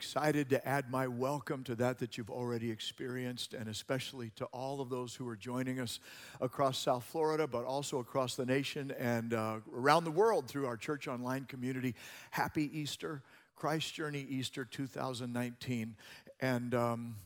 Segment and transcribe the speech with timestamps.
[0.00, 4.80] excited to add my welcome to that that you've already experienced, and especially to all
[4.80, 6.00] of those who are joining us
[6.40, 10.78] across South Florida, but also across the nation and uh, around the world through our
[10.78, 11.94] church online community.
[12.30, 13.20] Happy Easter,
[13.56, 15.94] Christ Journey Easter 2019.
[16.40, 17.16] And um,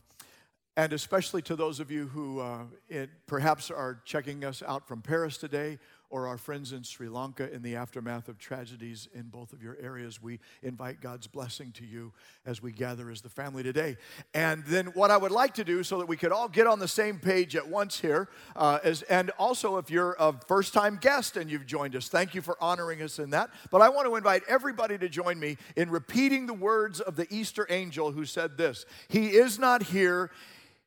[0.75, 5.01] and especially to those of you who uh, it, perhaps are checking us out from
[5.01, 5.79] Paris today
[6.15, 9.75] or our friends in Sri Lanka in the aftermath of tragedies in both of your
[9.81, 10.21] areas.
[10.21, 12.13] We invite God's blessing to you
[12.45, 13.97] as we gather as the family today.
[14.33, 16.79] And then, what I would like to do so that we could all get on
[16.79, 20.99] the same page at once here, uh, is, and also if you're a first time
[21.01, 23.49] guest and you've joined us, thank you for honoring us in that.
[23.69, 27.27] But I want to invite everybody to join me in repeating the words of the
[27.29, 30.31] Easter angel who said this He is not here,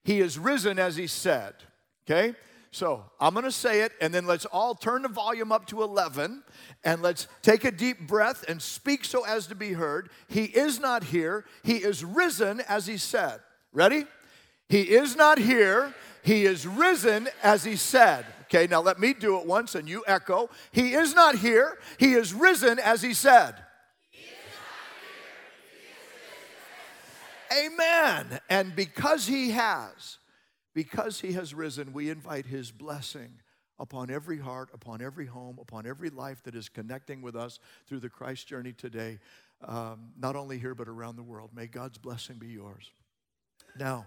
[0.04, 1.52] He is risen as He said.
[2.06, 2.34] Okay?
[2.70, 5.82] So I'm going to say it, and then let's all turn the volume up to
[5.82, 6.42] 11,
[6.84, 10.10] and let's take a deep breath and speak so as to be heard.
[10.28, 13.40] He is not here, He is risen as He said.
[13.72, 14.04] Ready?
[14.68, 18.26] He is not here, He is risen as He said.
[18.42, 20.50] Okay, now let me do it once and you echo.
[20.70, 23.54] He is not here, He is risen as He said.
[27.50, 28.40] Amen.
[28.50, 30.18] And because He has,
[30.74, 33.40] because he has risen, we invite his blessing
[33.78, 38.00] upon every heart, upon every home, upon every life that is connecting with us through
[38.00, 39.18] the Christ journey today,
[39.64, 41.50] um, not only here but around the world.
[41.54, 42.90] May God's blessing be yours.
[43.78, 44.06] Now,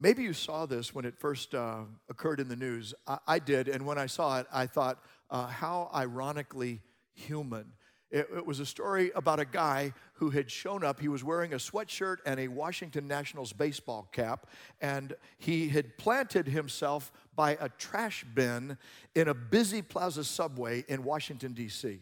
[0.00, 2.94] maybe you saw this when it first uh, occurred in the news.
[3.06, 4.98] I, I, did, and when I saw it, I thought,
[5.30, 6.80] uh, how ironically
[7.14, 7.72] human
[8.12, 11.00] it, it, was a story about a guy who had shown up.
[11.00, 14.48] He was wearing a sweatshirt and a Washington Nationals baseball cap,
[14.82, 18.76] and he had planted himself by a trash bin
[19.14, 22.00] in a busy plaza subway in Washington, D.C.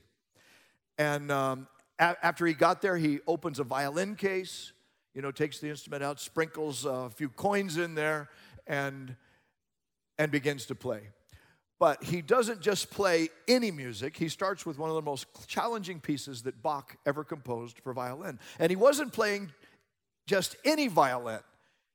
[0.99, 1.69] And um,
[2.01, 4.73] a- after he got there, he opens a violin case,
[5.15, 8.29] you know, takes the instrument out, sprinkles a few coins in there,
[8.67, 9.15] and,
[10.19, 11.11] and begins to play.
[11.81, 14.15] But he doesn't just play any music.
[14.15, 18.39] He starts with one of the most challenging pieces that Bach ever composed for violin.
[18.59, 19.51] And he wasn't playing
[20.27, 21.41] just any violin.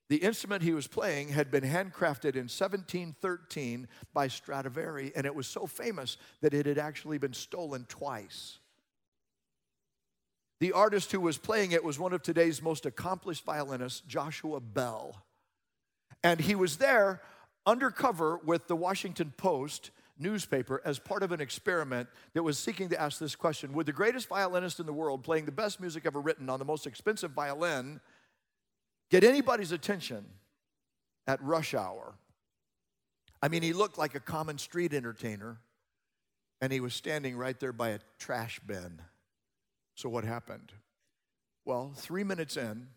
[0.09, 5.47] The instrument he was playing had been handcrafted in 1713 by Stradivari, and it was
[5.47, 8.57] so famous that it had actually been stolen twice.
[10.59, 15.23] The artist who was playing it was one of today's most accomplished violinists, Joshua Bell.
[16.23, 17.21] And he was there
[17.65, 23.01] undercover with the Washington Post newspaper as part of an experiment that was seeking to
[23.01, 26.21] ask this question Would the greatest violinist in the world, playing the best music ever
[26.21, 27.99] written on the most expensive violin,
[29.09, 30.25] get anybody's attention
[31.27, 32.15] at rush hour?
[33.41, 35.59] I mean, he looked like a common street entertainer,
[36.61, 39.01] and he was standing right there by a trash bin.
[39.95, 40.71] So, what happened?
[41.65, 42.87] Well, three minutes in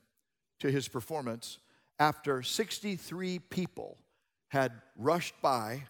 [0.60, 1.58] to his performance,
[1.98, 3.98] after 63 people
[4.48, 5.84] had rushed by.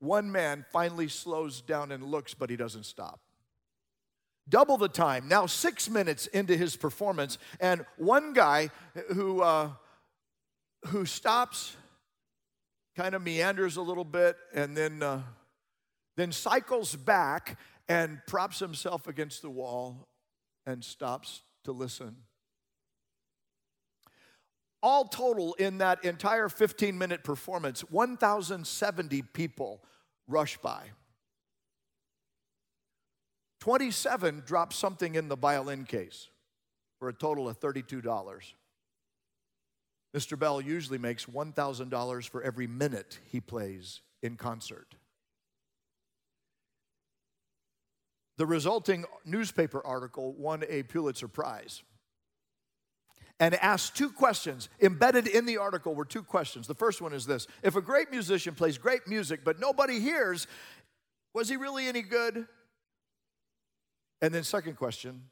[0.00, 3.20] One man finally slows down and looks, but he doesn't stop.
[4.48, 8.70] Double the time, now six minutes into his performance, and one guy
[9.12, 9.70] who, uh,
[10.86, 11.76] who stops,
[12.96, 15.22] kind of meanders a little bit, and then, uh,
[16.16, 17.58] then cycles back
[17.88, 20.08] and props himself against the wall
[20.66, 22.16] and stops to listen
[24.82, 29.82] all total, in that entire 15 minute performance, 1,070 people
[30.26, 30.82] rushed by.
[33.60, 36.28] 27 dropped something in the violin case
[36.98, 38.52] for a total of $32.
[40.16, 40.38] Mr.
[40.38, 44.94] Bell usually makes $1,000 for every minute he plays in concert.
[48.38, 51.82] The resulting newspaper article won a Pulitzer Prize
[53.40, 54.68] and asked two questions.
[54.80, 56.66] Embedded in the article were two questions.
[56.66, 60.46] The first one is this If a great musician plays great music, but nobody hears,
[61.34, 62.46] was he really any good?
[64.20, 65.22] And then, second question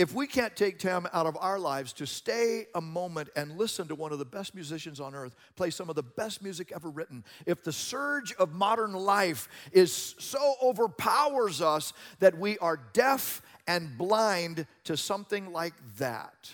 [0.00, 3.86] if we can't take time out of our lives to stay a moment and listen
[3.88, 6.88] to one of the best musicians on earth play some of the best music ever
[6.88, 13.42] written, if the surge of modern life is so overpowers us that we are deaf
[13.66, 16.50] and blind to something like that,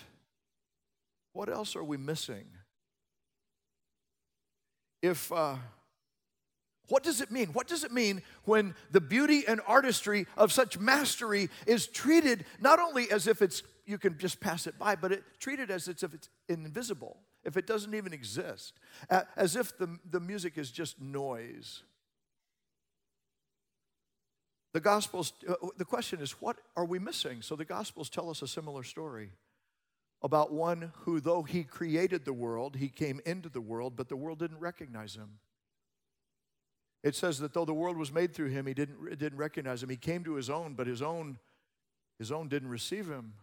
[1.37, 2.45] what else are we missing?
[5.03, 5.57] If, uh,
[6.89, 7.49] what does it mean?
[7.49, 12.79] What does it mean when the beauty and artistry of such mastery is treated not
[12.79, 16.11] only as if it's you can just pass it by, but it treated as if
[16.15, 18.73] it's invisible, if it doesn't even exist,
[19.37, 21.83] as if the, the music is just noise.
[24.73, 27.43] The Gospels, uh, the question is, what are we missing?
[27.43, 29.33] So the Gospels tell us a similar story.
[30.21, 34.15] About one who, though he created the world, he came into the world, but the
[34.15, 35.39] world didn't recognize him.
[37.03, 39.89] It says that though the world was made through him, he didn't, didn't recognize him.
[39.89, 41.37] He came to his own, but his own,
[42.17, 43.33] his own didn't receive him.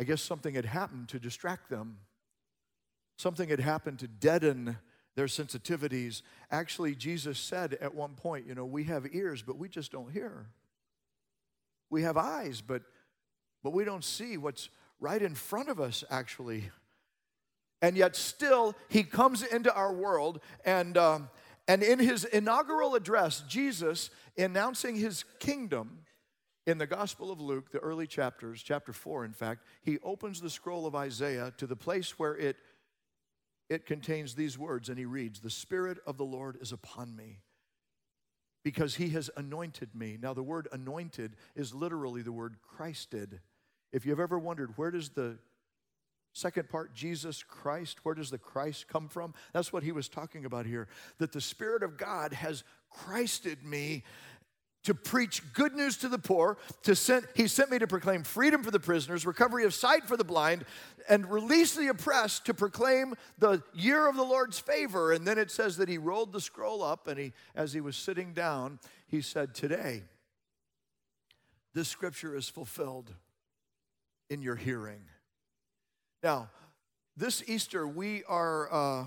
[0.00, 1.98] I guess something had happened to distract them.
[3.18, 4.78] Something had happened to deaden
[5.14, 6.22] their sensitivities.
[6.50, 10.10] Actually, Jesus said at one point, you know, we have ears, but we just don't
[10.10, 10.46] hear.
[11.90, 12.82] We have eyes, but
[13.62, 16.70] but we don't see what's right in front of us, actually.
[17.82, 21.20] And yet, still, he comes into our world, and, uh,
[21.66, 26.00] and in his inaugural address, Jesus, announcing his kingdom
[26.66, 30.50] in the Gospel of Luke, the early chapters, chapter 4, in fact, he opens the
[30.50, 32.56] scroll of Isaiah to the place where it,
[33.70, 37.38] it contains these words, and he reads, The Spirit of the Lord is upon me
[38.62, 40.18] because he has anointed me.
[40.20, 43.40] Now, the word anointed is literally the word Christed.
[43.92, 45.38] If you've ever wondered, where does the
[46.32, 49.34] second part, Jesus Christ, where does the Christ come from?
[49.52, 50.88] That's what he was talking about here.
[51.18, 54.04] That the Spirit of God has Christed me
[54.82, 58.62] to preach good news to the poor to send he sent me to proclaim freedom
[58.62, 60.64] for the prisoners recovery of sight for the blind
[61.08, 65.50] and release the oppressed to proclaim the year of the lord's favor and then it
[65.50, 69.20] says that he rolled the scroll up and he as he was sitting down he
[69.20, 70.02] said today
[71.74, 73.12] this scripture is fulfilled
[74.30, 75.02] in your hearing.
[76.22, 76.48] Now,
[77.16, 79.04] this Easter, we are uh,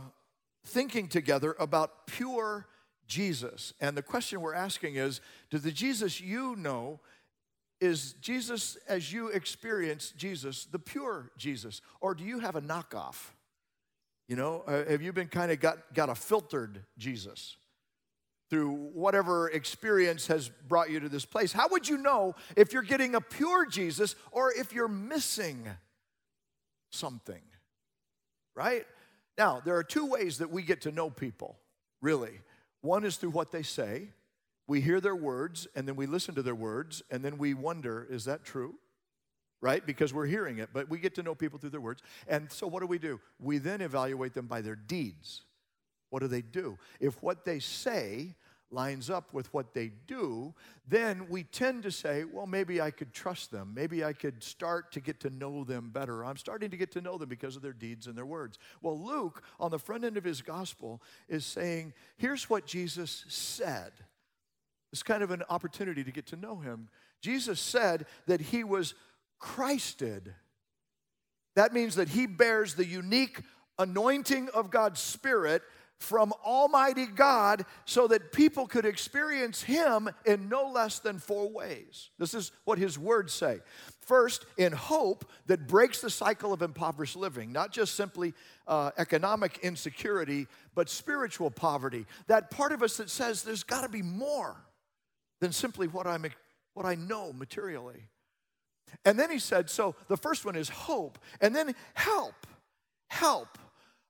[0.66, 2.68] thinking together about pure
[3.08, 3.74] Jesus.
[3.80, 7.00] And the question we're asking is Does the Jesus you know,
[7.80, 11.82] is Jesus, as you experience Jesus, the pure Jesus?
[12.02, 13.32] Or do you have a knockoff?
[14.28, 17.58] You know, uh, have you been kind of got, got a filtered Jesus?
[18.50, 21.52] Through whatever experience has brought you to this place.
[21.52, 25.68] How would you know if you're getting a pure Jesus or if you're missing
[26.92, 27.42] something?
[28.56, 28.86] Right?
[29.38, 31.58] Now, there are two ways that we get to know people,
[32.02, 32.42] really.
[32.82, 34.10] One is through what they say.
[34.68, 38.08] We hear their words and then we listen to their words and then we wonder,
[38.10, 38.76] is that true?
[39.62, 39.86] Right?
[39.86, 42.02] Because we're hearing it, but we get to know people through their words.
[42.28, 43.20] And so what do we do?
[43.40, 45.44] We then evaluate them by their deeds.
[46.14, 46.78] What do they do?
[47.00, 48.36] If what they say
[48.70, 50.54] lines up with what they do,
[50.88, 53.72] then we tend to say, well, maybe I could trust them.
[53.74, 56.24] Maybe I could start to get to know them better.
[56.24, 58.60] I'm starting to get to know them because of their deeds and their words.
[58.84, 63.94] Well, Luke, on the front end of his gospel, is saying, here's what Jesus said.
[64.92, 66.90] It's kind of an opportunity to get to know him.
[67.22, 68.94] Jesus said that he was
[69.40, 70.36] Christed.
[71.56, 73.42] That means that he bears the unique
[73.80, 75.64] anointing of God's Spirit
[76.04, 82.10] from Almighty God so that people could experience Him in no less than four ways.
[82.20, 83.60] This is what His words say.
[84.02, 88.34] First, in hope that breaks the cycle of impoverished living, not just simply
[88.68, 92.06] uh, economic insecurity, but spiritual poverty.
[92.28, 94.58] That part of us that says there's got to be more
[95.40, 96.26] than simply what, I'm,
[96.74, 98.04] what I know materially.
[99.06, 102.36] And then he said, so the first one is hope, and then help.
[103.08, 103.58] Help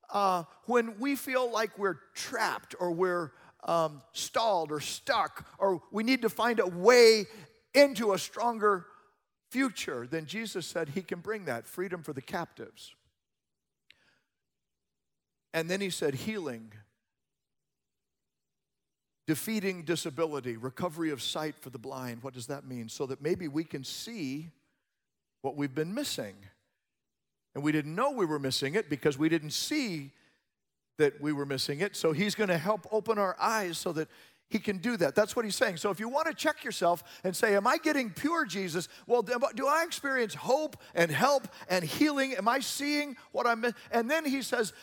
[0.10, 3.32] uh, when we feel like we're trapped or we're
[3.64, 7.26] um, stalled or stuck or we need to find a way
[7.74, 8.86] into a stronger
[9.50, 12.94] future, then Jesus said he can bring that freedom for the captives.
[15.54, 16.74] And then he said healing,
[19.28, 22.24] defeating disability, recovery of sight for the blind.
[22.24, 22.90] What does that mean?
[22.90, 24.50] So that maybe we can see
[25.42, 26.36] what we've been missing.
[27.56, 30.12] And we didn't know we were missing it because we didn't see
[30.98, 31.96] that we were missing it.
[31.96, 34.08] So he's going to help open our eyes so that
[34.50, 35.16] he can do that.
[35.16, 35.78] That's what he's saying.
[35.78, 38.88] So if you want to check yourself and say, Am I getting pure Jesus?
[39.08, 42.34] Well, do I experience hope and help and healing?
[42.34, 43.66] Am I seeing what I'm?
[43.92, 44.74] And then he says,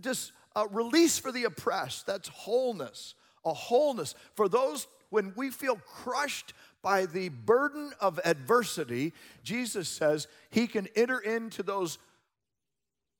[0.00, 2.06] Just uh, release for the oppressed.
[2.06, 4.14] That's wholeness, a wholeness.
[4.34, 9.12] For those when we feel crushed by the burden of adversity,
[9.42, 11.98] Jesus says he can enter into those,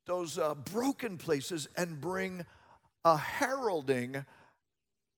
[0.06, 2.44] those uh, broken places and bring
[3.04, 4.24] a heralding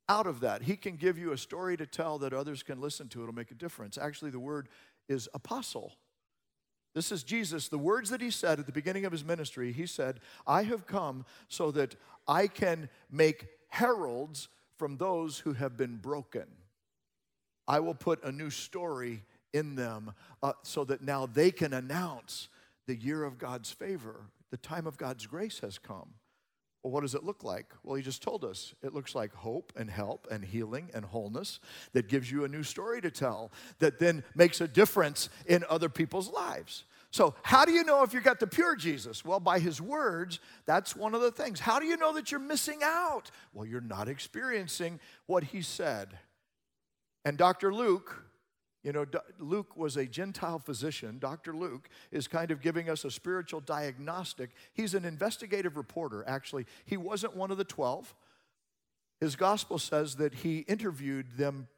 [0.09, 0.63] out of that.
[0.63, 3.23] He can give you a story to tell that others can listen to.
[3.23, 3.97] It'll make a difference.
[3.97, 4.69] Actually, the word
[5.09, 5.95] is apostle.
[6.95, 7.69] This is Jesus.
[7.69, 10.87] The words that he said at the beginning of his ministry, he said, I have
[10.87, 11.97] come so that
[12.29, 16.47] I can make heralds from those who have been broken.
[17.66, 22.49] I will put a new story in them uh, so that now they can announce
[22.87, 24.26] the year of God's favor.
[24.50, 26.11] The time of God's grace has come.
[26.83, 27.73] Well, what does it look like?
[27.83, 28.75] Well, he just told us.
[28.83, 31.59] It looks like hope and help and healing and wholeness
[31.94, 35.88] that gives you a new story to tell, that then makes a difference in other
[35.88, 36.85] people's lives.
[37.11, 39.25] So, how do you know if you got the pure Jesus?
[39.25, 41.59] Well, by his words, that's one of the things.
[41.59, 43.30] How do you know that you're missing out?
[43.54, 46.18] Well, you're not experiencing what he said.
[47.25, 47.73] And Dr.
[47.73, 48.25] Luke,
[48.83, 49.07] you know,
[49.38, 51.19] Luke was a Gentile physician.
[51.19, 51.54] Dr.
[51.54, 54.50] Luke is kind of giving us a spiritual diagnostic.
[54.75, 56.66] He's an investigative reporter, actually.
[56.85, 58.14] He wasn't one of the 12.
[59.21, 61.69] His gospel says that he interviewed them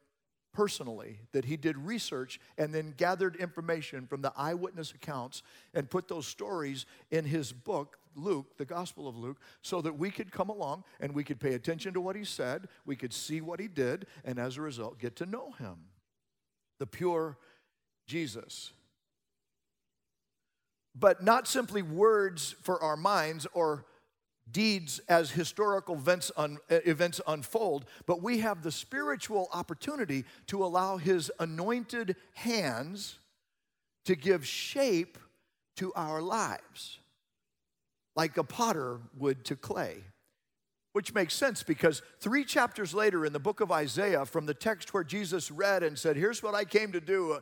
[0.53, 6.07] personally, that he did research and then gathered information from the eyewitness accounts and put
[6.07, 10.49] those stories in his book, Luke, the Gospel of Luke, so that we could come
[10.49, 13.67] along and we could pay attention to what he said, we could see what he
[13.67, 15.75] did, and as a result, get to know him.
[16.79, 17.37] The pure
[18.07, 18.71] Jesus.
[20.95, 23.85] But not simply words for our minds or
[24.51, 30.97] deeds as historical events, un, events unfold, but we have the spiritual opportunity to allow
[30.97, 33.19] His anointed hands
[34.05, 35.17] to give shape
[35.75, 36.99] to our lives,
[38.17, 40.03] like a potter would to clay.
[40.91, 44.91] Which makes sense because three chapters later in the book of Isaiah, from the text
[44.93, 47.39] where Jesus read and said, Here's what I came to do, uh,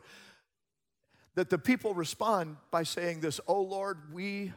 [1.34, 4.52] that the people respond by saying this, Oh Lord, we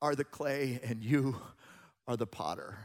[0.00, 1.36] are the clay and you
[2.08, 2.78] are the potter.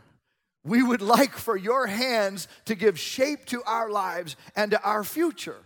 [0.66, 5.06] We would like for your hands to give shape to our lives and to our
[5.06, 5.64] future.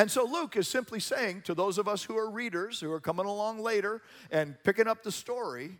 [0.00, 3.00] And so Luke is simply saying to those of us who are readers, who are
[3.00, 5.72] coming along later and picking up the story,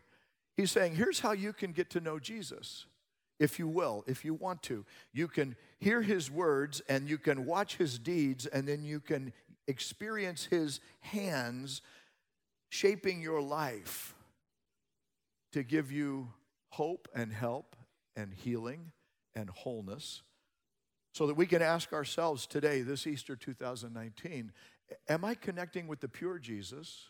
[0.59, 2.85] he's saying, here's how you can get to know Jesus,
[3.39, 4.85] if you will, if you want to.
[5.15, 9.33] You can hear his words and you can watch his deeds, and then you can
[9.67, 11.81] experience his hands
[12.69, 14.15] shaping your life
[15.53, 16.29] to give you
[16.73, 17.75] hope and help
[18.15, 18.93] and healing
[19.35, 20.21] and wholeness
[21.13, 24.53] so that we can ask ourselves today, this Easter 2019,
[25.09, 27.09] am I connecting with the pure Jesus?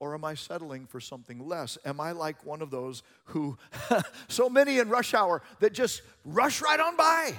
[0.00, 1.78] Or am I settling for something less?
[1.84, 3.56] Am I like one of those who,
[4.28, 7.34] so many in rush hour, that just rush right on by?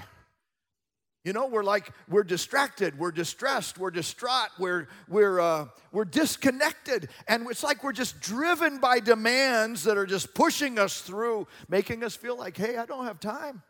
[1.25, 7.09] You know, we're like, we're distracted, we're distressed, we're distraught, we're, we're, uh, we're disconnected.
[7.27, 12.03] And it's like we're just driven by demands that are just pushing us through, making
[12.03, 13.61] us feel like, hey, I don't have time.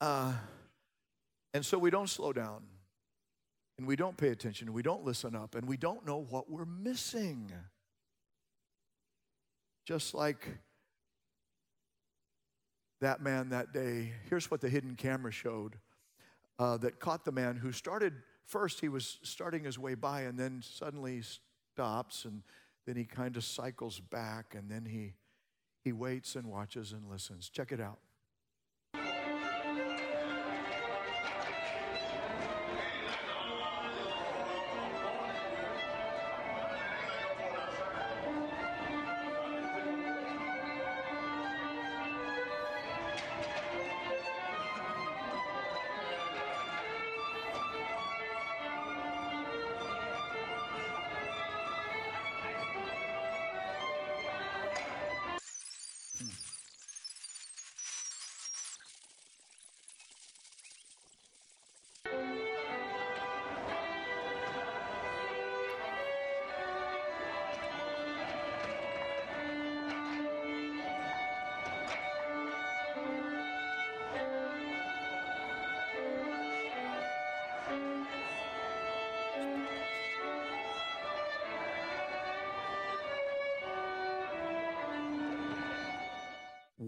[0.00, 0.32] Uh,
[1.52, 2.62] and so we don't slow down,
[3.76, 6.50] and we don't pay attention, and we don't listen up, and we don't know what
[6.50, 7.52] we're missing.
[9.84, 10.46] Just like
[13.00, 14.12] that man that day.
[14.28, 15.76] Here's what the hidden camera showed
[16.58, 18.14] uh, that caught the man who started
[18.46, 21.22] first, he was starting his way by, and then suddenly
[21.72, 22.42] stops, and
[22.86, 25.14] then he kind of cycles back, and then he,
[25.82, 27.48] he waits and watches and listens.
[27.48, 27.98] Check it out.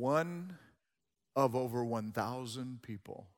[0.02, 0.58] One
[1.36, 3.28] of over 1,000 people.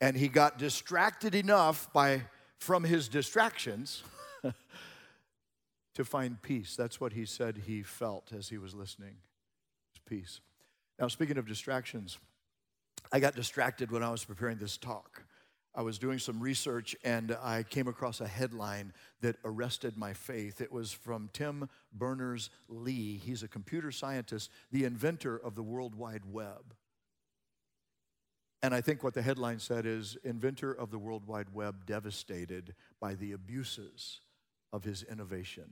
[0.00, 2.22] And he got distracted enough by,
[2.58, 4.02] from his distractions
[5.94, 6.74] to find peace.
[6.74, 9.14] That's what he said he felt as he was listening.
[10.06, 10.40] Peace.
[10.98, 12.18] Now, speaking of distractions,
[13.12, 15.22] I got distracted when I was preparing this talk.
[15.76, 20.62] I was doing some research and I came across a headline that arrested my faith.
[20.62, 23.20] It was from Tim Berners Lee.
[23.22, 26.74] He's a computer scientist, the inventor of the World Wide Web.
[28.62, 32.74] And I think what the headline said is Inventor of the World Wide Web devastated
[32.98, 34.20] by the abuses
[34.72, 35.70] of his innovation.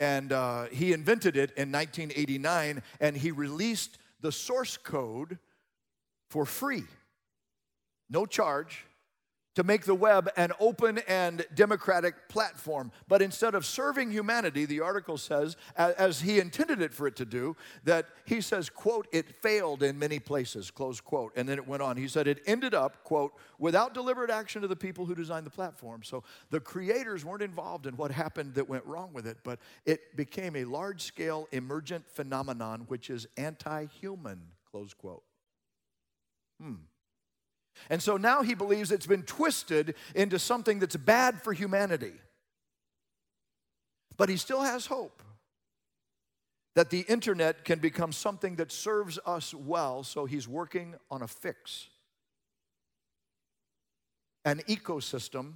[0.00, 5.38] And uh, he invented it in 1989 and he released the source code
[6.30, 6.84] for free
[8.12, 8.86] no charge,
[9.54, 12.90] to make the web an open and democratic platform.
[13.06, 17.24] But instead of serving humanity, the article says, as he intended it for it to
[17.24, 21.32] do, that he says, quote, it failed in many places, close quote.
[21.36, 21.96] And then it went on.
[21.96, 25.50] He said, it ended up, quote, without deliberate action of the people who designed the
[25.50, 26.02] platform.
[26.02, 30.16] So the creators weren't involved in what happened that went wrong with it, but it
[30.16, 34.40] became a large scale emergent phenomenon which is anti human,
[34.70, 35.24] close quote.
[36.58, 36.74] Hmm.
[37.90, 42.12] And so now he believes it's been twisted into something that's bad for humanity.
[44.16, 45.22] But he still has hope
[46.74, 51.28] that the internet can become something that serves us well, so he's working on a
[51.28, 51.88] fix.
[54.44, 55.54] An ecosystem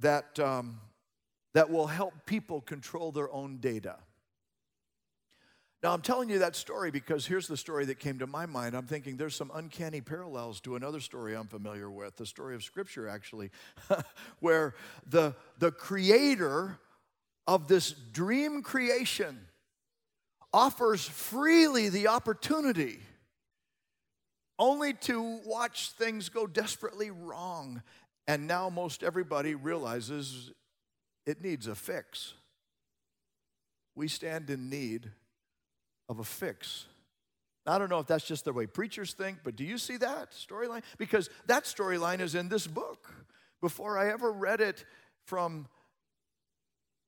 [0.00, 0.80] that, um,
[1.54, 3.96] that will help people control their own data.
[5.82, 8.74] Now, I'm telling you that story because here's the story that came to my mind.
[8.74, 12.64] I'm thinking there's some uncanny parallels to another story I'm familiar with, the story of
[12.64, 13.50] Scripture, actually,
[14.40, 14.74] where
[15.06, 16.78] the, the creator
[17.46, 19.38] of this dream creation
[20.52, 22.98] offers freely the opportunity
[24.58, 27.82] only to watch things go desperately wrong.
[28.26, 30.50] And now most everybody realizes
[31.24, 32.34] it needs a fix.
[33.94, 35.12] We stand in need
[36.08, 36.86] of a fix.
[37.66, 40.32] I don't know if that's just the way preachers think, but do you see that
[40.32, 40.82] storyline?
[40.96, 43.12] Because that storyline is in this book.
[43.60, 44.84] Before I ever read it
[45.24, 45.66] from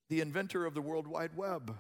[0.09, 1.77] the inventor of the World Wide Web.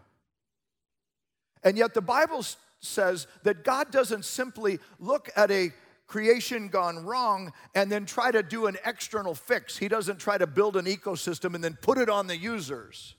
[1.62, 2.44] And yet the Bible
[2.78, 5.72] says that God doesn't simply look at a
[6.06, 9.76] creation gone wrong and then try to do an external fix.
[9.76, 13.14] He doesn't try to build an ecosystem and then put it on the users.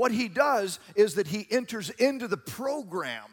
[0.00, 3.28] What he does is that he enters into the program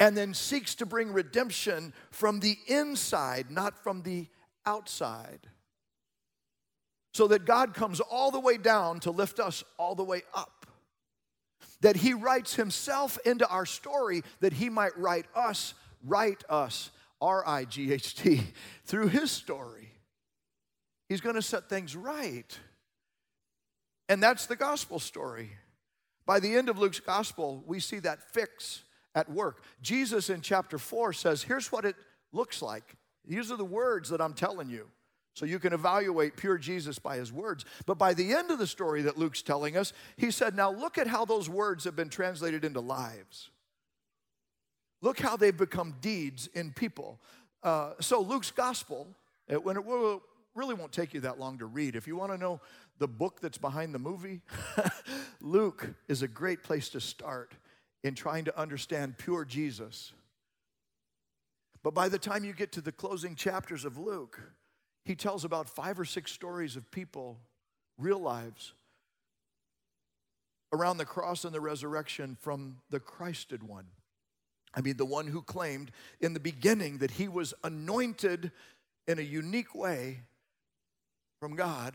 [0.00, 4.26] and then seeks to bring redemption from the inside, not from the
[4.66, 5.46] outside.
[7.12, 10.66] So that God comes all the way down to lift us all the way up.
[11.82, 17.46] That he writes himself into our story that he might write us, write us, R
[17.46, 18.42] I G H T,
[18.86, 19.92] through his story.
[21.08, 22.58] He's to set things right.
[24.08, 25.50] And that's the gospel story.
[26.26, 28.82] By the end of Luke's gospel, we see that fix
[29.14, 29.62] at work.
[29.82, 31.96] Jesus in chapter 4 says, Here's what it
[32.32, 32.96] looks like.
[33.26, 34.88] These are the words that I'm telling you.
[35.34, 37.64] So you can evaluate pure Jesus by his words.
[37.86, 40.96] But by the end of the story that Luke's telling us, he said, Now look
[40.96, 43.50] at how those words have been translated into lives.
[45.02, 47.20] Look how they've become deeds in people.
[47.62, 49.08] Uh, so Luke's gospel,
[49.48, 50.22] it, when it will,
[50.54, 51.96] really won't take you that long to read.
[51.96, 52.60] If you want to know
[52.98, 54.42] the book that's behind the movie,
[55.40, 57.52] Luke is a great place to start
[58.02, 60.12] in trying to understand pure Jesus.
[61.82, 64.40] But by the time you get to the closing chapters of Luke,
[65.04, 67.38] he tells about five or six stories of people,
[67.98, 68.72] real lives,
[70.72, 73.86] around the cross and the resurrection from the Christed one.
[74.74, 78.50] I mean, the one who claimed in the beginning that he was anointed
[79.06, 80.22] in a unique way
[81.38, 81.94] from God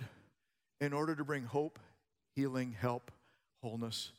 [0.82, 1.80] in order to bring hope,
[2.36, 3.12] healing, help,
[3.62, 4.12] wholeness,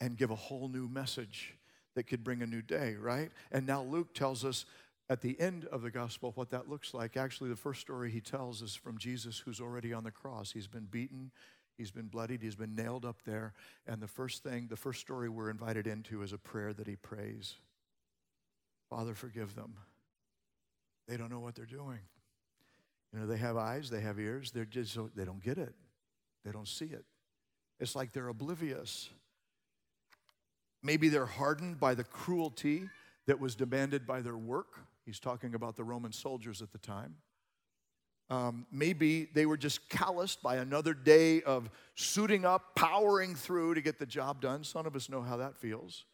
[0.00, 1.54] and give a whole new message
[1.94, 3.30] that could bring a new day, right?
[3.52, 4.64] And now Luke tells us
[5.08, 7.16] at the end of the gospel what that looks like.
[7.16, 10.52] Actually, the first story he tells is from Jesus who's already on the cross.
[10.52, 11.32] He's been beaten,
[11.76, 13.52] he's been bloodied, he's been nailed up there.
[13.86, 16.96] And the first thing, the first story we're invited into is a prayer that he
[16.96, 17.56] prays
[18.88, 19.74] Father, forgive them.
[21.06, 22.00] They don't know what they're doing.
[23.12, 25.74] You know, they have eyes, they have ears, they're just, they don't get it.
[26.44, 27.04] They don't see it.
[27.78, 29.08] It's like they're oblivious.
[30.82, 32.88] Maybe they're hardened by the cruelty
[33.26, 34.80] that was demanded by their work.
[35.04, 37.16] He's talking about the Roman soldiers at the time.
[38.30, 43.80] Um, maybe they were just calloused by another day of suiting up, powering through to
[43.80, 44.62] get the job done.
[44.62, 46.04] Some of us know how that feels.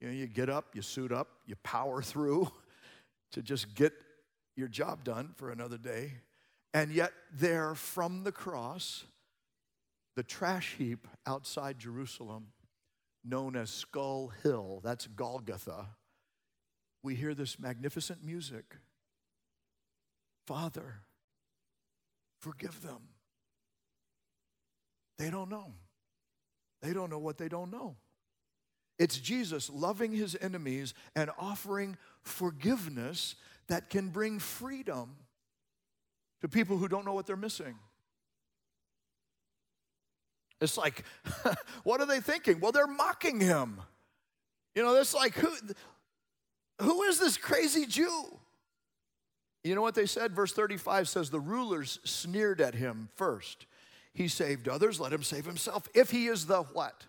[0.00, 2.50] You know, you get up, you suit up, you power through
[3.32, 3.92] to just get
[4.54, 6.12] your job done for another day.
[6.74, 9.04] And yet, there from the cross,
[10.16, 12.48] the trash heap outside Jerusalem,
[13.24, 15.88] known as Skull Hill, that's Golgotha,
[17.02, 18.76] we hear this magnificent music.
[20.46, 21.00] Father,
[22.40, 23.00] forgive them.
[25.18, 25.72] They don't know.
[26.82, 27.96] They don't know what they don't know.
[28.98, 33.34] It's Jesus loving his enemies and offering forgiveness
[33.68, 35.16] that can bring freedom
[36.42, 37.74] to people who don't know what they're missing.
[40.60, 41.04] It's like,
[41.84, 42.60] what are they thinking?
[42.60, 43.80] Well, they're mocking him.
[44.74, 45.50] You know, it's like, who,
[46.80, 48.38] who is this crazy Jew?
[49.62, 50.32] You know what they said?
[50.32, 53.66] Verse 35 says, The rulers sneered at him first.
[54.12, 55.88] He saved others, let him save himself.
[55.94, 57.04] If he is the what?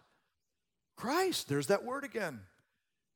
[0.96, 1.50] Christ.
[1.50, 2.40] There's that word again.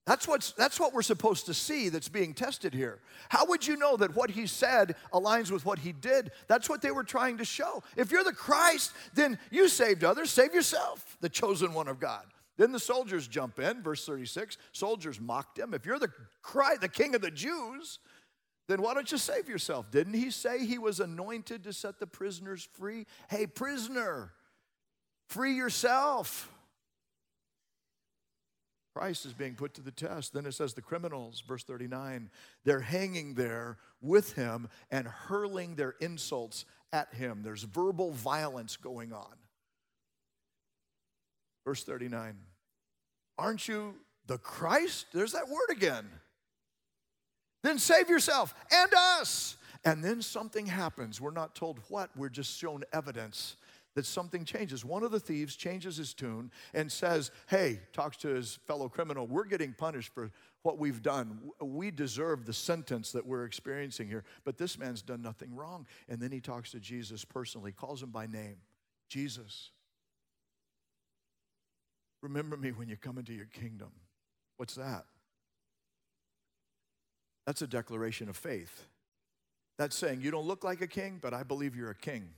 [0.10, 2.98] That's, what's, that's what we're supposed to see that's being tested here.
[3.30, 6.32] How would you know that what he said aligns with what he did?
[6.48, 7.84] That's what they were trying to show.
[7.96, 12.24] If you're the Christ, then you saved others, save yourself, the chosen one of God.
[12.58, 14.58] Then the soldiers jump in, verse 36.
[14.72, 15.76] Soldiers mocked him.
[15.76, 18.00] If you're the Christ, the king of the Jews,
[18.68, 19.92] then why don't you save yourself?
[19.92, 23.06] Didn't he say he was anointed to set the prisoners free?
[23.30, 24.32] Hey, prisoner,
[25.28, 26.52] free yourself.
[29.00, 30.34] Christ is being put to the test.
[30.34, 32.30] Then it says the criminals, verse 39,
[32.66, 37.40] they're hanging there with him and hurling their insults at him.
[37.42, 39.36] There's verbal violence going on.
[41.64, 42.36] Verse 39,
[43.38, 43.96] aren't you
[44.28, 45.06] the Christ?
[45.14, 46.06] There's that word again.
[47.64, 49.56] Then save yourself and us.
[49.86, 51.22] And then something happens.
[51.22, 53.56] We're not told what, we're just shown evidence
[53.96, 54.86] that something changes.
[54.86, 59.28] One of the thieves changes his tune and says, Hey, talks to his fellow criminal,
[59.28, 61.40] we're getting punished for what we've done.
[61.62, 65.88] We deserve the sentence that we're experiencing here, but this man's done nothing wrong.
[66.08, 68.58] And then he talks to Jesus personally, calls him by name
[69.10, 69.72] Jesus,
[72.22, 73.90] remember me when you come into your kingdom.
[74.58, 75.06] What's that?
[77.48, 78.86] That's a declaration of faith.
[79.80, 82.30] That's saying, You don't look like a king, but I believe you're a king.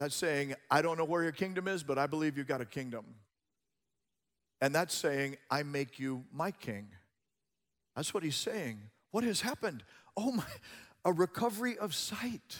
[0.00, 2.66] That's saying, I don't know where your kingdom is, but I believe you've got a
[2.66, 3.04] kingdom.
[4.60, 6.88] And that's saying, I make you my king.
[7.96, 8.80] That's what he's saying.
[9.10, 9.82] What has happened?
[10.16, 10.44] Oh my,
[11.04, 12.58] a recovery of sight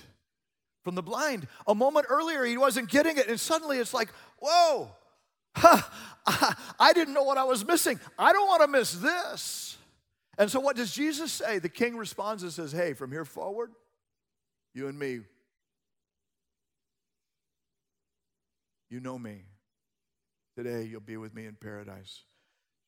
[0.85, 1.47] from the blind.
[1.67, 4.09] A moment earlier, he wasn't getting it, and suddenly it's like,
[4.41, 4.91] whoa,
[5.57, 7.99] I didn't know what I was missing.
[8.19, 9.77] I don't want to miss this.
[10.39, 11.59] And so, what does Jesus say?
[11.59, 13.73] The king responds and says, Hey, from here forward,
[14.73, 15.21] you and me,
[18.89, 19.45] You know me.
[20.57, 22.25] Today you'll be with me in paradise.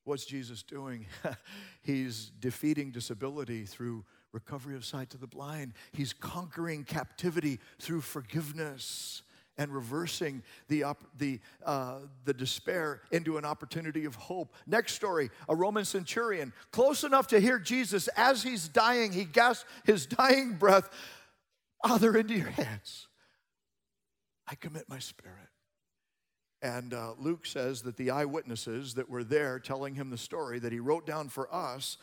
[0.05, 1.07] What's Jesus doing?
[1.83, 5.75] He's defeating disability through recovery of sight to the blind.
[5.93, 9.23] He's conquering captivity through forgiveness
[9.59, 10.85] and reversing the,
[11.19, 14.55] the, uh, the despair into an opportunity of hope.
[14.67, 19.69] Next story a Roman centurion, close enough to hear Jesus as he's dying, he gasps
[19.85, 20.89] his dying breath
[21.87, 23.09] Father, into your hands
[24.47, 25.50] I commit my spirit.
[26.63, 30.73] And uh, Luke says that the eyewitnesses that were there telling him the story that
[30.73, 31.97] he wrote down for us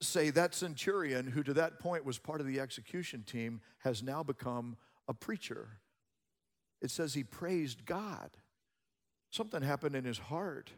[0.00, 4.22] say that centurion, who to that point was part of the execution team, has now
[4.22, 4.76] become
[5.08, 5.80] a preacher.
[6.82, 8.30] It says he praised God.
[9.30, 10.70] Something happened in his heart.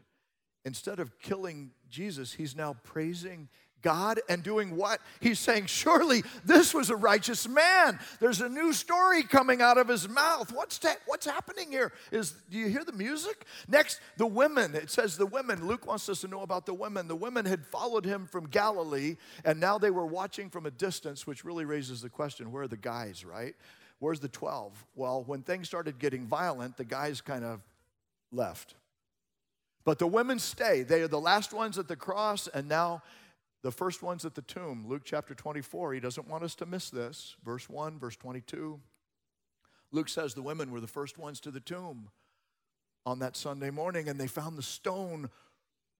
[0.65, 3.49] Instead of killing Jesus, he's now praising
[3.81, 4.99] God and doing what?
[5.19, 7.99] He's saying, Surely this was a righteous man.
[8.19, 10.51] There's a new story coming out of his mouth.
[10.53, 11.91] What's, what's happening here?
[12.11, 13.45] Is do you hear the music?
[13.67, 14.75] Next, the women.
[14.75, 15.67] It says the women.
[15.67, 17.07] Luke wants us to know about the women.
[17.07, 21.25] The women had followed him from Galilee, and now they were watching from a distance,
[21.25, 23.55] which really raises the question where are the guys, right?
[23.99, 24.85] Where's the 12?
[24.95, 27.61] Well, when things started getting violent, the guys kind of
[28.31, 28.75] left.
[29.83, 30.83] But the women stay.
[30.83, 33.01] They are the last ones at the cross, and now
[33.61, 35.93] the first one's at the tomb, Luke chapter 24.
[35.93, 37.35] He doesn't want us to miss this.
[37.43, 38.79] Verse 1, verse 22.
[39.91, 42.09] Luke says the women were the first ones to the tomb
[43.05, 45.29] on that Sunday morning, and they found the stone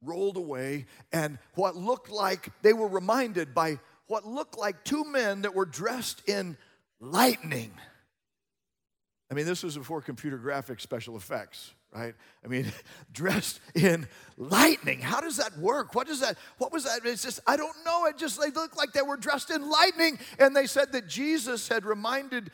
[0.01, 5.41] rolled away, and what looked like they were reminded by what looked like two men
[5.41, 6.55] that were dressed in
[7.01, 7.71] lightning.
[9.29, 12.13] I mean, this was before computer graphics special effects right?
[12.43, 12.71] I mean,
[13.11, 15.01] dressed in lightning.
[15.01, 15.95] How does that work?
[15.95, 17.01] What does that, what was that?
[17.05, 18.05] It's just, I don't know.
[18.05, 20.19] It just, they looked like they were dressed in lightning.
[20.37, 22.51] And they said that Jesus had reminded,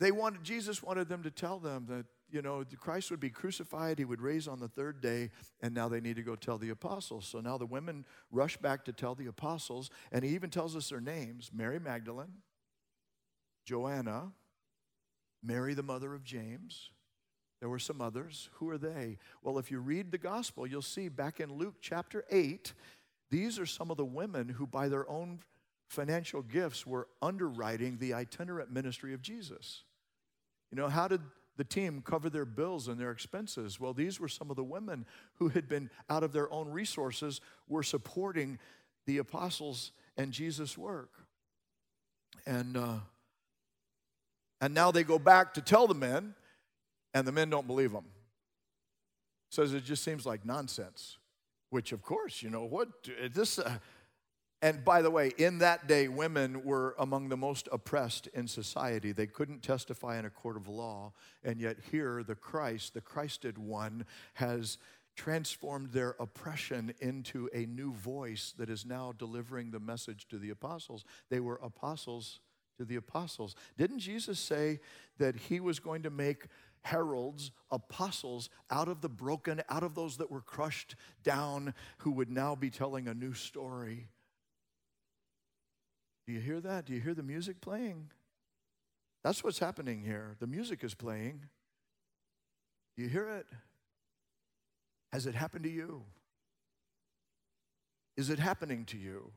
[0.00, 3.98] they wanted, Jesus wanted them to tell them that, you know, Christ would be crucified,
[3.98, 5.30] he would raise on the third day,
[5.62, 7.26] and now they need to go tell the apostles.
[7.26, 10.90] So now the women rush back to tell the apostles, and he even tells us
[10.90, 12.42] their names Mary Magdalene,
[13.64, 14.32] Joanna,
[15.42, 16.90] Mary, the mother of James,
[17.60, 18.48] there were some others.
[18.54, 19.18] Who are they?
[19.42, 22.72] Well, if you read the gospel, you'll see back in Luke chapter 8,
[23.30, 25.40] these are some of the women who, by their own
[25.88, 29.82] financial gifts, were underwriting the itinerant ministry of Jesus.
[30.70, 31.20] You know, how did
[31.56, 33.80] the team cover their bills and their expenses?
[33.80, 37.40] Well, these were some of the women who had been, out of their own resources,
[37.68, 38.58] were supporting
[39.06, 41.10] the apostles and Jesus' work.
[42.46, 42.98] And, uh,
[44.60, 46.34] and now they go back to tell the men
[47.14, 48.04] and the men don't believe him.
[49.50, 51.18] Says it just seems like nonsense.
[51.70, 52.88] Which, of course, you know what?
[53.32, 53.78] This, uh,
[54.60, 59.12] And by the way, in that day, women were among the most oppressed in society.
[59.12, 61.12] They couldn't testify in a court of law.
[61.44, 64.78] And yet, here, the Christ, the Christed one, has
[65.14, 70.50] transformed their oppression into a new voice that is now delivering the message to the
[70.50, 71.04] apostles.
[71.30, 72.40] They were apostles
[72.78, 73.54] to the apostles.
[73.76, 74.80] Didn't Jesus say
[75.18, 76.46] that he was going to make
[76.82, 82.30] heralds, apostles out of the broken, out of those that were crushed down, who would
[82.30, 84.08] now be telling a new story?
[86.26, 86.84] Do you hear that?
[86.84, 88.10] Do you hear the music playing?
[89.24, 90.36] That's what's happening here.
[90.40, 91.46] The music is playing.
[92.96, 93.46] Do you hear it?
[95.12, 96.04] Has it happened to you?
[98.16, 99.32] Is it happening to you?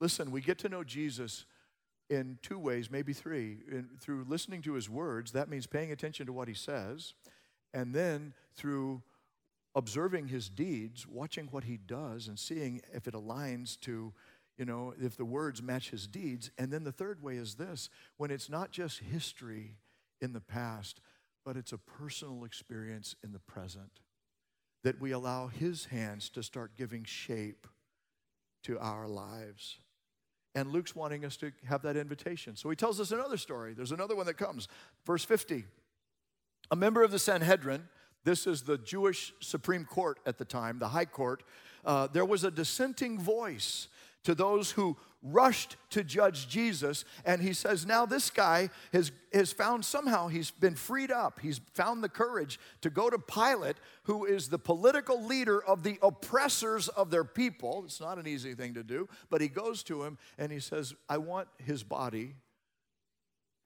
[0.00, 1.44] Listen, we get to know Jesus
[2.10, 3.58] in two ways, maybe three.
[3.70, 7.14] In, through listening to his words, that means paying attention to what he says,
[7.72, 9.02] and then through
[9.74, 14.12] observing his deeds, watching what he does, and seeing if it aligns to
[14.60, 16.50] you know, if the words match his deeds.
[16.58, 19.78] And then the third way is this when it's not just history
[20.20, 21.00] in the past,
[21.46, 24.00] but it's a personal experience in the present,
[24.84, 27.66] that we allow his hands to start giving shape
[28.64, 29.78] to our lives.
[30.54, 32.56] And Luke's wanting us to have that invitation.
[32.56, 33.72] So he tells us another story.
[33.72, 34.66] There's another one that comes.
[35.06, 35.64] Verse 50.
[36.72, 37.88] A member of the Sanhedrin,
[38.24, 41.42] this is the Jewish Supreme Court at the time, the High Court,
[41.84, 43.88] uh, there was a dissenting voice
[44.24, 47.04] to those who rushed to judge Jesus.
[47.24, 51.40] And he says, Now this guy has, has found somehow he's been freed up.
[51.40, 55.98] He's found the courage to go to Pilate, who is the political leader of the
[56.02, 57.82] oppressors of their people.
[57.84, 60.94] It's not an easy thing to do, but he goes to him and he says,
[61.08, 62.34] I want his body.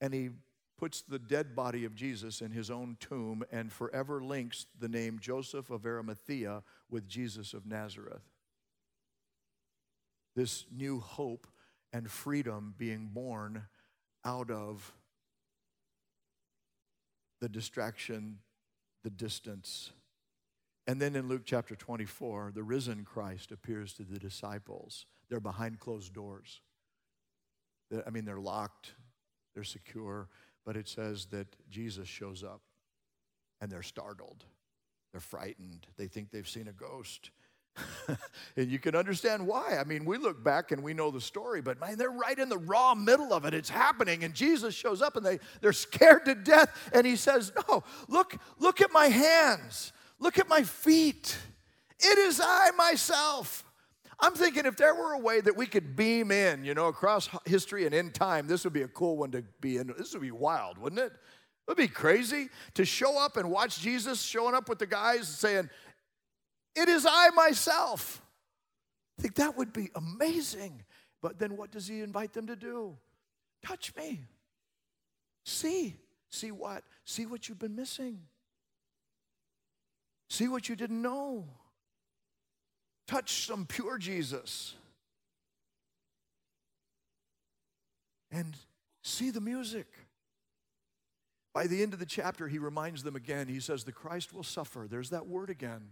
[0.01, 0.29] And he
[0.77, 5.19] puts the dead body of Jesus in his own tomb and forever links the name
[5.21, 8.34] Joseph of Arimathea with Jesus of Nazareth
[10.35, 11.47] this new hope
[11.93, 13.63] and freedom being born
[14.23, 14.93] out of
[17.41, 18.39] the distraction,
[19.03, 19.91] the distance.
[20.87, 25.05] And then in Luke chapter 24, the risen Christ appears to the disciples.
[25.29, 26.61] They're behind closed doors.
[28.05, 28.93] I mean, they're locked,
[29.53, 30.27] they're secure,
[30.65, 32.61] but it says that Jesus shows up
[33.61, 34.43] and they're startled.
[35.11, 35.87] They're frightened.
[35.97, 37.31] They think they've seen a ghost.
[38.55, 39.77] and you can understand why.
[39.79, 42.49] I mean, we look back and we know the story, but man, they're right in
[42.49, 43.53] the raw middle of it.
[43.53, 46.89] It's happening, and Jesus shows up and they, they're scared to death.
[46.93, 51.37] And he says, No, look, look at my hands, look at my feet.
[51.99, 53.63] It is I myself.
[54.19, 57.29] I'm thinking if there were a way that we could beam in, you know, across
[57.45, 59.93] history and in time, this would be a cool one to be in.
[59.97, 61.11] This would be wild, wouldn't it?
[61.11, 65.27] It would be crazy to show up and watch Jesus showing up with the guys
[65.27, 65.69] saying,
[66.75, 68.21] it is I myself.
[69.17, 70.83] I think that would be amazing.
[71.21, 72.97] But then what does he invite them to do?
[73.63, 74.21] Touch me.
[75.43, 75.95] See.
[76.29, 76.83] See what?
[77.05, 78.19] See what you've been missing.
[80.29, 81.45] See what you didn't know.
[83.07, 84.73] Touch some pure Jesus.
[88.31, 88.55] And
[89.01, 89.87] see the music.
[91.53, 93.47] By the end of the chapter, he reminds them again.
[93.47, 94.87] He says, The Christ will suffer.
[94.89, 95.91] There's that word again.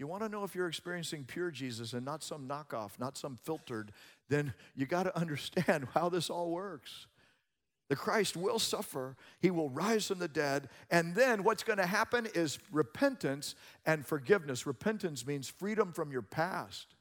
[0.00, 3.38] You want to know if you're experiencing pure Jesus and not some knockoff, not some
[3.44, 3.92] filtered,
[4.30, 7.06] then you got to understand how this all works.
[7.90, 11.86] The Christ will suffer, he will rise from the dead, and then what's going to
[11.86, 14.66] happen is repentance and forgiveness.
[14.66, 16.94] Repentance means freedom from your past.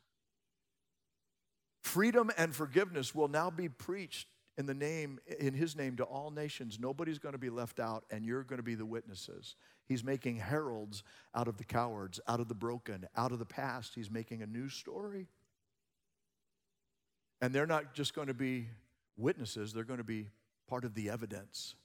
[1.81, 4.27] Freedom and forgiveness will now be preached
[4.59, 6.77] in the name in his name to all nations.
[6.81, 9.55] Nobody's going to be left out and you're going to be the witnesses.
[9.85, 11.01] He's making heralds
[11.33, 13.95] out of the cowards, out of the broken, out of the past.
[13.95, 15.29] He's making a new story.
[17.41, 18.67] And they're not just going to be
[19.15, 20.27] witnesses, they're going to be
[20.67, 21.75] part of the evidence.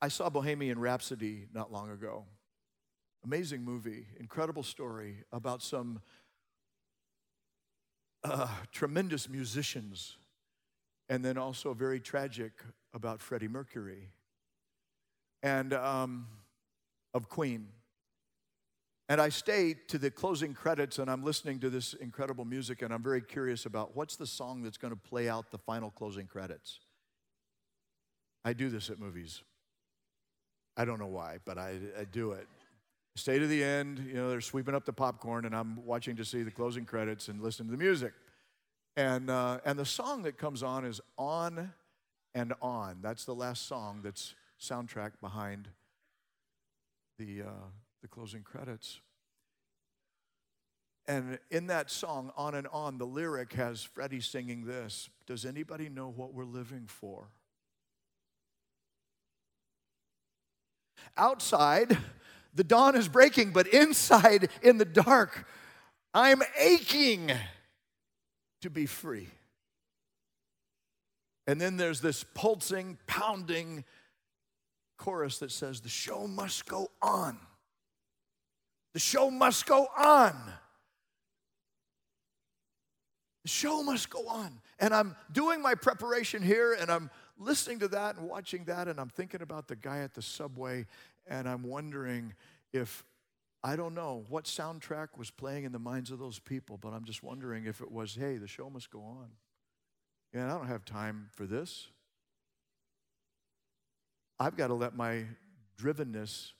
[0.00, 2.24] I saw Bohemian Rhapsody not long ago.
[3.24, 6.00] Amazing movie, incredible story about some
[8.22, 10.16] uh, tremendous musicians,
[11.10, 12.52] and then also very tragic
[12.94, 14.08] about Freddie Mercury
[15.42, 16.28] and um,
[17.12, 17.66] of Queen.
[19.08, 22.94] And I stay to the closing credits and I'm listening to this incredible music and
[22.94, 26.26] I'm very curious about what's the song that's going to play out the final closing
[26.26, 26.78] credits.
[28.44, 29.42] I do this at movies.
[30.76, 32.46] I don't know why, but I, I do it.
[33.16, 36.24] Stay to the end, you know, they're sweeping up the popcorn and I'm watching to
[36.24, 38.12] see the closing credits and listen to the music.
[38.96, 41.72] And, uh, and the song that comes on is On
[42.34, 42.98] and On.
[43.02, 45.68] That's the last song that's soundtrack behind
[47.18, 47.68] the, uh,
[48.02, 49.00] the closing credits.
[51.06, 55.88] And in that song, On and On, the lyric has Freddie singing this Does anybody
[55.88, 57.28] know what we're living for?
[61.16, 61.96] Outside,
[62.54, 65.46] the dawn is breaking, but inside, in the dark,
[66.14, 67.30] I'm aching
[68.60, 69.28] to be free.
[71.46, 73.84] And then there's this pulsing, pounding
[74.96, 77.38] chorus that says, The show must go on.
[78.92, 80.34] The show must go on.
[83.42, 84.60] The show must go on.
[84.78, 89.00] And I'm doing my preparation here and I'm listening to that and watching that and
[89.00, 90.86] I'm thinking about the guy at the subway
[91.26, 92.34] and I'm wondering
[92.72, 93.02] if
[93.62, 97.04] I don't know what soundtrack was playing in the minds of those people, but I'm
[97.04, 99.28] just wondering if it was, hey, the show must go on.
[100.32, 101.88] And I don't have time for this.
[104.38, 105.24] I've got to let my
[105.78, 106.52] drivenness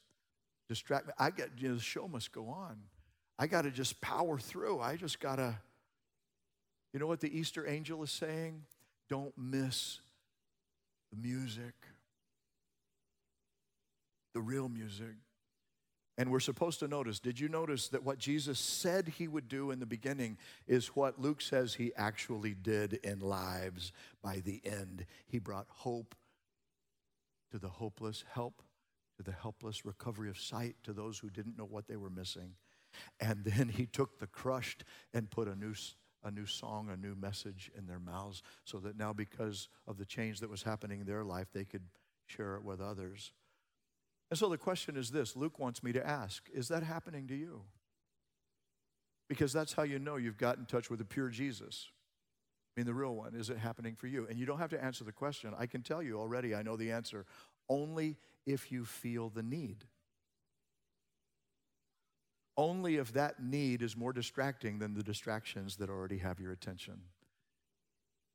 [0.69, 1.13] distract me.
[1.19, 2.77] I get, you know, the show must go on.
[3.39, 4.81] I got to just power through.
[4.81, 5.59] I just got to,
[6.93, 8.65] you know what the Easter angel is saying?
[9.09, 10.01] Don't miss
[11.11, 11.75] the music,
[14.35, 15.15] the real music.
[16.19, 19.71] And we're supposed to notice, did you notice that what Jesus said he would do
[19.71, 23.93] in the beginning is what Luke says he actually did in lives
[24.23, 25.07] by the end?
[25.27, 26.15] He brought hope
[27.53, 28.63] to the hopeless, help
[29.17, 32.55] to the helpless, recovery of sight to those who didn't know what they were missing.
[33.21, 35.75] And then he took the crushed and put a new,
[36.25, 40.05] a new song, a new message in their mouths so that now, because of the
[40.05, 41.85] change that was happening in their life, they could
[42.27, 43.33] share it with others.
[44.31, 47.35] And so the question is this Luke wants me to ask Is that happening to
[47.35, 47.63] you?
[49.29, 51.89] Because that's how you know you've got in touch with the pure Jesus.
[52.77, 53.35] I mean, the real one.
[53.35, 54.27] Is it happening for you?
[54.29, 55.53] And you don't have to answer the question.
[55.59, 57.27] I can tell you already, I know the answer.
[57.69, 58.17] Only
[58.47, 59.85] if you feel the need.
[62.57, 67.01] Only if that need is more distracting than the distractions that already have your attention.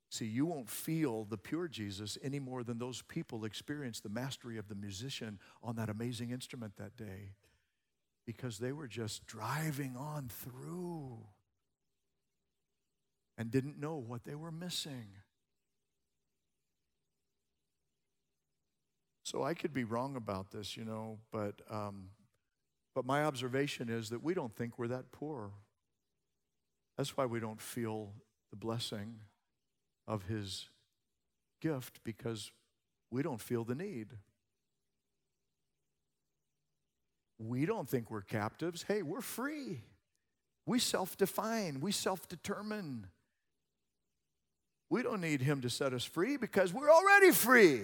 [0.10, 4.58] See, you won't feel the pure Jesus any more than those people experienced the mastery
[4.58, 7.34] of the musician on that amazing instrument that day
[8.26, 11.20] because they were just driving on through
[13.38, 15.08] and didn't know what they were missing.
[19.24, 22.10] So I could be wrong about this, you know, but, um,
[22.94, 25.52] but my observation is that we don't think we're that poor.
[26.96, 28.14] That's why we don't feel
[28.52, 29.16] the blessing
[30.08, 30.70] of his
[31.62, 32.52] gift because
[33.12, 34.08] we don't feel the need.
[37.38, 38.84] We don't think we're captives.
[38.88, 39.82] Hey, we're free.
[40.66, 43.08] We self define, we self determine.
[44.90, 47.82] We don't need him to set us free because we're already free.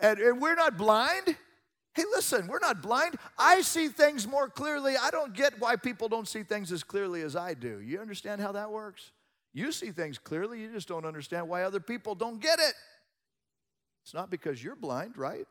[0.00, 1.36] And, and, we're not blind.
[1.94, 3.16] Hey, listen, we're not blind.
[3.38, 4.94] I see things more clearly.
[5.00, 7.80] I don't get why people don't see things as clearly as I do.
[7.80, 9.12] You understand how that works?
[9.58, 12.74] You see things clearly, you just don't understand why other people don't get it.
[14.04, 15.48] It's not because you're blind, right?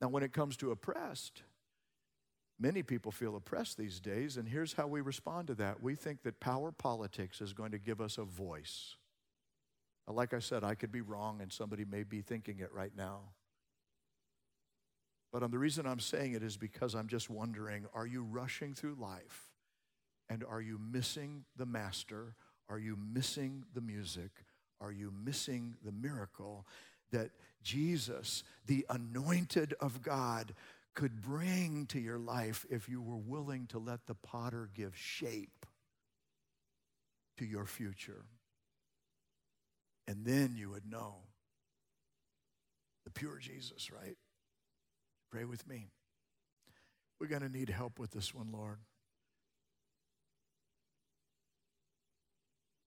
[0.00, 1.44] Now, when it comes to oppressed,
[2.58, 5.80] many people feel oppressed these days, and here's how we respond to that.
[5.80, 8.96] We think that power politics is going to give us a voice.
[10.08, 12.96] Uh, like I said, I could be wrong, and somebody may be thinking it right
[12.96, 13.20] now.
[15.32, 18.96] But the reason I'm saying it is because I'm just wondering are you rushing through
[18.98, 19.47] life
[20.30, 22.34] and are you missing the master?
[22.68, 24.30] Are you missing the music?
[24.80, 26.66] Are you missing the miracle
[27.10, 27.30] that
[27.62, 30.54] Jesus, the anointed of God,
[30.94, 35.66] could bring to your life if you were willing to let the potter give shape
[37.38, 38.24] to your future?
[40.06, 41.16] And then you would know
[43.04, 44.16] the pure Jesus, right?
[45.30, 45.88] Pray with me.
[47.20, 48.78] We're going to need help with this one, Lord.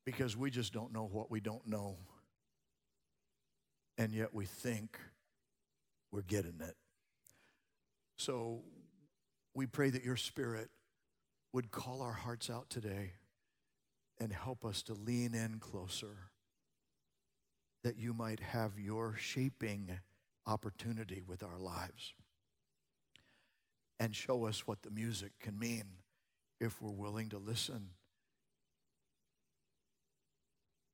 [0.06, 1.98] Because we just don't know what we don't know.
[3.98, 4.98] And yet we think
[6.12, 6.76] we're getting it.
[8.18, 8.62] So
[9.54, 10.70] we pray that your spirit
[11.54, 13.14] would call our hearts out today
[14.20, 16.30] and help us to lean in closer,
[17.84, 20.00] that you might have your shaping
[20.46, 22.14] opportunity with our lives
[24.00, 25.84] and show us what the music can mean
[26.60, 27.90] if we're willing to listen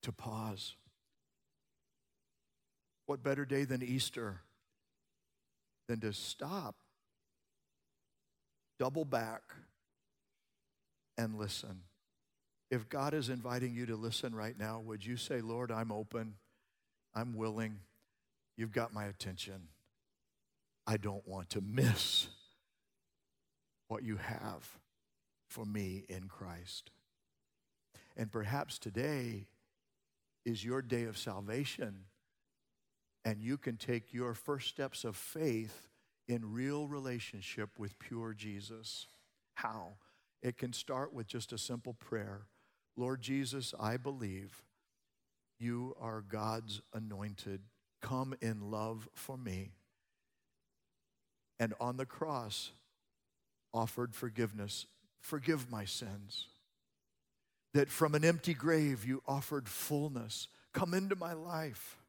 [0.07, 0.73] to pause.
[3.07, 4.39] What better day than Easter
[5.89, 6.75] than to stop,
[8.79, 9.41] double back,
[11.17, 11.81] and listen?
[12.71, 16.35] If God is inviting you to listen right now, would you say, Lord, I'm open,
[17.13, 17.79] I'm willing,
[18.55, 19.67] you've got my attention.
[20.85, 22.27] I don't want to miss
[23.89, 24.77] what you have
[25.49, 26.91] for me in Christ.
[28.15, 29.47] And perhaps today
[30.47, 32.05] is your day of salvation,
[33.25, 35.89] and you can take your first steps of faith
[36.25, 39.07] in real relationship with pure Jesus.
[39.55, 39.95] How?
[40.41, 42.47] It can start with just a simple prayer
[42.95, 44.63] Lord Jesus, I believe
[45.59, 47.59] you are God's anointed.
[48.01, 49.73] Come in love for me.
[51.59, 52.71] And on the cross,
[53.73, 54.87] offered forgiveness.
[55.19, 56.47] Forgive my sins.
[57.77, 60.47] That from an empty grave you offered fullness.
[60.73, 61.99] Come into my life.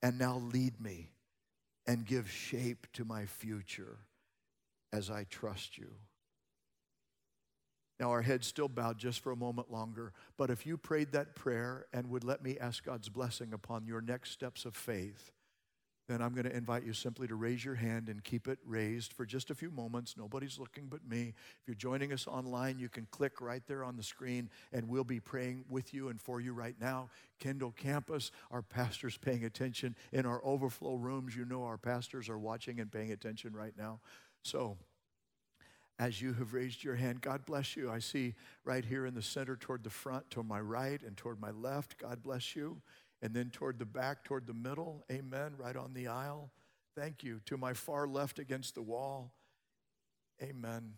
[0.00, 1.10] And now lead me
[1.84, 3.98] and give shape to my future
[4.92, 5.88] as I trust you.
[7.98, 11.34] Now, our heads still bowed just for a moment longer, but if you prayed that
[11.34, 15.32] prayer and would let me ask God's blessing upon your next steps of faith,
[16.08, 19.12] then I'm going to invite you simply to raise your hand and keep it raised
[19.12, 20.14] for just a few moments.
[20.16, 21.34] Nobody's looking but me.
[21.60, 25.04] If you're joining us online, you can click right there on the screen, and we'll
[25.04, 27.10] be praying with you and for you right now.
[27.40, 29.96] Kendall Campus, our pastors paying attention.
[30.12, 33.98] In our overflow rooms, you know our pastors are watching and paying attention right now.
[34.42, 34.76] So,
[35.98, 37.22] as you have raised your hand.
[37.22, 37.90] God bless you.
[37.90, 38.34] I see
[38.64, 41.96] right here in the center toward the front, to my right, and toward my left.
[41.96, 42.82] God bless you
[43.26, 45.04] and then toward the back, toward the middle.
[45.10, 45.54] Amen.
[45.58, 46.52] Right on the aisle.
[46.96, 47.40] Thank you.
[47.46, 49.32] To my far left against the wall.
[50.40, 50.92] Amen.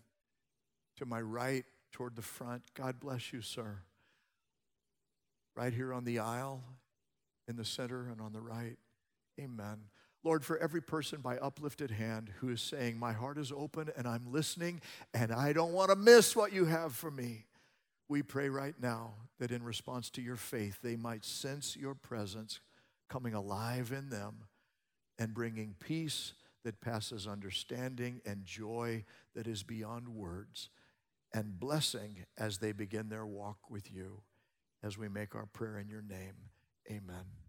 [0.99, 2.65] To my right, toward the front.
[2.75, 3.79] God bless you, sir.
[5.57, 6.63] Right here on the aisle,
[7.49, 8.77] in the center, and on the right.
[9.41, 9.79] Amen.
[10.23, 14.07] Lord, for every person by uplifted hand who is saying, My heart is open and
[14.07, 14.83] I'm listening
[15.15, 17.47] and I don't want to miss what you have for me.
[18.09, 22.61] We pray right now that in response to your faith, they might sense your presence
[23.09, 24.45] coming alive in them
[25.19, 26.33] and bringing peace
[26.65, 29.05] that passes understanding and joy
[29.35, 30.71] that is beyond words
[31.33, 34.23] and blessing as they begin their walk with you.
[34.83, 36.35] As we make our prayer in your name,
[36.91, 37.48] amen.